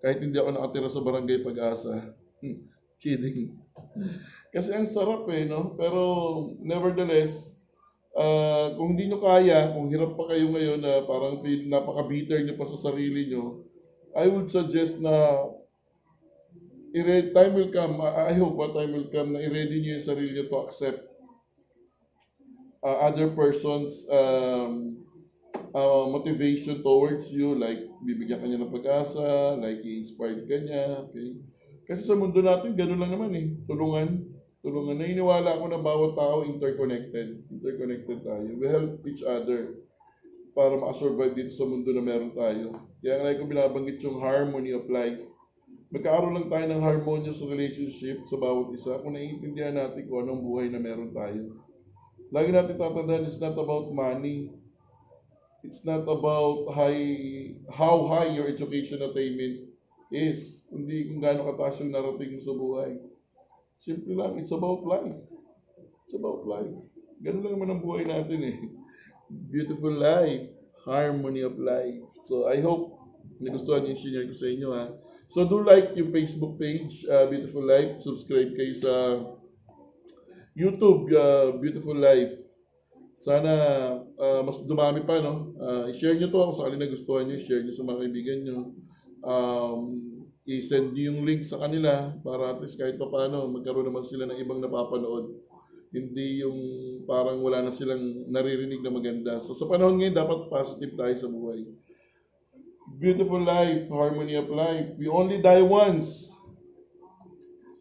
Kahit 0.00 0.24
hindi 0.24 0.40
ako 0.40 0.50
nakatira 0.56 0.88
sa 0.88 1.04
barangay 1.04 1.44
pag-asa. 1.44 1.94
Hmm, 2.40 2.64
kidding. 2.96 3.60
Kasi 4.50 4.72
ang 4.72 4.88
sarap 4.88 5.28
eh, 5.28 5.44
no? 5.44 5.76
Pero, 5.76 6.00
nevertheless, 6.64 7.60
uh, 8.16 8.74
kung 8.74 8.96
hindi 8.96 9.12
nyo 9.12 9.20
kaya, 9.20 9.76
kung 9.76 9.92
hirap 9.92 10.16
pa 10.16 10.32
kayo 10.32 10.50
ngayon 10.50 10.80
na 10.80 11.04
parang 11.04 11.44
napaka-bitter 11.44 12.42
nyo 12.42 12.54
pa 12.56 12.66
sa 12.66 12.90
sarili 12.90 13.28
nyo, 13.30 13.62
I 14.16 14.26
would 14.26 14.50
suggest 14.50 15.04
na 15.04 15.12
i 16.90 17.30
time 17.30 17.52
will 17.54 17.70
come, 17.70 18.02
I 18.02 18.34
hope 18.34 18.58
a 18.58 18.66
time 18.74 18.92
will 18.92 19.10
come 19.14 19.34
na 19.34 19.40
i-ready 19.44 19.78
nyo 19.78 19.98
yung 19.98 20.06
sarili 20.06 20.34
nyo 20.34 20.44
to 20.50 20.58
accept 20.66 21.00
uh, 22.82 22.98
other 23.06 23.30
person's 23.30 24.10
um, 24.10 25.06
uh, 25.70 26.06
motivation 26.10 26.82
towards 26.82 27.30
you, 27.30 27.54
like 27.54 27.78
bibigyan 28.02 28.42
ka 28.42 28.46
niya 28.50 28.58
ng 28.58 28.74
pag-asa, 28.74 29.54
like 29.58 29.78
i-inspire 29.86 30.42
ka 30.50 30.56
niya, 30.58 31.06
okay? 31.06 31.38
Kasi 31.86 32.02
sa 32.10 32.18
mundo 32.18 32.42
natin, 32.42 32.74
gano'n 32.74 32.98
lang 32.98 33.12
naman 33.14 33.30
eh, 33.38 33.46
tulungan 33.70 34.30
tulungan. 34.60 35.00
Naniniwala 35.00 35.56
ako 35.56 35.64
na 35.72 35.80
bawat 35.80 36.12
tao 36.16 36.44
interconnected. 36.44 37.44
Interconnected 37.48 38.18
tayo. 38.24 38.48
We 38.56 38.66
help 38.68 39.00
each 39.08 39.24
other 39.24 39.80
para 40.52 40.76
makasurvive 40.76 41.36
dito 41.36 41.52
sa 41.54 41.64
mundo 41.68 41.88
na 41.92 42.04
meron 42.04 42.32
tayo. 42.36 42.76
Kaya 43.00 43.16
nga 43.24 43.38
ko 43.40 43.44
binabanggit 43.48 44.04
yung 44.04 44.20
harmony 44.20 44.76
of 44.76 44.84
life. 44.92 45.20
Magkakaroon 45.90 46.38
lang 46.38 46.46
tayo 46.46 46.66
ng 46.70 46.86
harmonious 46.86 47.42
relationship 47.42 48.22
sa 48.30 48.38
bawat 48.38 48.70
isa 48.78 49.02
kung 49.02 49.18
naiintindihan 49.18 49.74
natin 49.74 50.06
kung 50.06 50.22
anong 50.22 50.38
buhay 50.38 50.70
na 50.70 50.78
meron 50.78 51.10
tayo. 51.10 51.58
Lagi 52.30 52.54
natin 52.54 52.78
tatandaan, 52.78 53.26
it's 53.26 53.42
not 53.42 53.58
about 53.58 53.90
money. 53.90 54.54
It's 55.66 55.82
not 55.82 56.06
about 56.06 56.70
high, 56.78 57.02
how 57.74 58.06
high 58.06 58.30
your 58.30 58.46
education 58.46 59.02
attainment 59.02 59.66
is. 60.14 60.70
Hindi 60.70 61.10
kung 61.10 61.26
gaano 61.26 61.50
kataas 61.50 61.82
yung 61.82 61.90
narating 61.90 62.38
mo 62.38 62.40
sa 62.40 62.54
buhay. 62.54 62.92
Simple 63.74 64.14
lang, 64.14 64.38
it's 64.38 64.54
about 64.54 64.86
life. 64.86 65.18
It's 66.06 66.14
about 66.14 66.46
life. 66.46 66.78
Ganun 67.18 67.42
lang 67.42 67.54
naman 67.58 67.70
ang 67.74 67.82
buhay 67.82 68.06
natin 68.06 68.40
eh. 68.46 68.56
Beautiful 69.26 69.98
life, 69.98 70.46
harmony 70.86 71.42
of 71.42 71.58
life. 71.58 71.98
So 72.22 72.46
I 72.46 72.62
hope 72.62 72.94
nagustuhan 73.42 73.90
yung 73.90 73.98
share 73.98 74.22
ko 74.30 74.38
sa 74.38 74.46
inyo 74.46 74.70
ha. 74.70 75.09
So 75.30 75.46
do 75.46 75.62
like 75.62 75.94
yung 75.94 76.10
Facebook 76.10 76.58
page, 76.58 77.06
uh, 77.06 77.30
Beautiful 77.30 77.62
Life. 77.62 78.02
Subscribe 78.02 78.50
kayo 78.50 78.74
sa 78.74 78.92
YouTube, 80.58 81.06
uh, 81.14 81.54
Beautiful 81.62 81.94
Life. 81.94 82.34
Sana 83.14 83.52
uh, 84.18 84.42
mas 84.42 84.66
dumami 84.66 85.06
pa, 85.06 85.22
no? 85.22 85.54
Uh, 85.54 85.86
i-share 85.86 86.18
nyo 86.18 86.34
to 86.34 86.40
kung 86.40 86.56
sakali 86.58 86.82
na 86.82 86.90
gustuhan 86.90 87.30
nyo. 87.30 87.38
I-share 87.38 87.62
nyo 87.62 87.70
sa 87.70 87.86
mga 87.86 87.98
kaibigan 88.02 88.38
nyo. 88.42 88.58
Um, 89.22 89.80
i-send 90.50 90.98
nyo 90.98 91.14
yung 91.14 91.22
link 91.22 91.46
sa 91.46 91.62
kanila 91.62 92.10
para 92.26 92.56
at 92.56 92.58
least 92.58 92.82
kahit 92.82 92.98
pa 92.98 93.06
paano 93.06 93.46
magkaroon 93.54 93.86
naman 93.86 94.02
sila 94.02 94.26
ng 94.26 94.40
ibang 94.42 94.58
napapanood. 94.58 95.30
Hindi 95.94 96.42
yung 96.42 96.58
parang 97.06 97.38
wala 97.38 97.62
na 97.62 97.70
silang 97.70 98.26
naririnig 98.26 98.82
na 98.82 98.90
maganda. 98.90 99.38
So 99.38 99.54
sa 99.54 99.70
panahon 99.70 100.02
ngayon, 100.02 100.16
dapat 100.18 100.50
positive 100.50 100.98
tayo 100.98 101.14
sa 101.14 101.30
buhay. 101.30 101.70
Beautiful 103.00 103.40
life, 103.40 103.88
harmony 103.88 104.36
of 104.36 104.52
life. 104.52 104.92
We 105.00 105.08
only 105.08 105.40
die 105.40 105.64
once. 105.64 106.36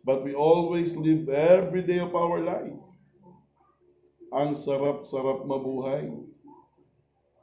But 0.08 0.24
we 0.24 0.32
always 0.32 0.96
live 0.96 1.28
every 1.28 1.84
day 1.84 2.00
of 2.00 2.16
our 2.16 2.40
life. 2.40 2.80
Ang 4.32 4.56
sarap-sarap 4.56 5.44
mabuhay. 5.44 6.08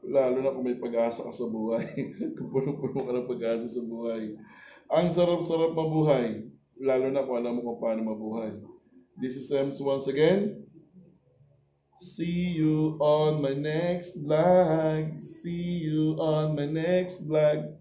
Lalo 0.09 0.41
na 0.41 0.57
kung 0.57 0.65
may 0.65 0.81
pag-asa 0.81 1.29
ka 1.29 1.33
sa 1.37 1.53
buhay. 1.53 1.85
kung 2.41 2.49
puno-puno 2.49 3.05
ka 3.05 3.13
ng 3.13 3.29
pag-asa 3.29 3.69
sa 3.69 3.85
buhay. 3.85 4.41
Ang 4.89 5.07
sarap-sarap 5.13 5.77
mabuhay. 5.77 6.49
Lalo 6.81 7.13
na 7.13 7.29
kung 7.29 7.37
alam 7.37 7.61
mo 7.61 7.77
kung 7.77 7.81
paano 7.85 8.09
mabuhay. 8.09 8.57
This 9.21 9.37
is 9.37 9.53
Ems 9.53 9.85
once 9.85 10.09
again. 10.09 10.66
See 11.99 12.49
you 12.53 12.99
on 13.01 13.41
my 13.41 13.55
next 13.55 14.23
vlog. 14.25 15.23
See 15.23 15.81
you 15.81 16.17
on 16.21 16.55
my 16.55 16.67
next 16.67 17.27
vlog. 17.27 17.77